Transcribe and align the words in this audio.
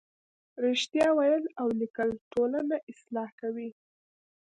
رښتیا 0.65 1.07
ویل 1.17 1.45
او 1.59 1.67
لیکل 1.79 2.09
ټولنه 2.31 2.75
اصلاح 2.91 3.29
کوي. 3.41 3.69